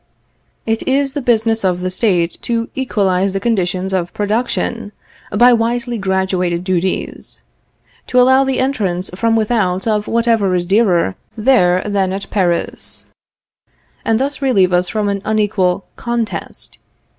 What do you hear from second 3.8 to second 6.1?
of production by wisely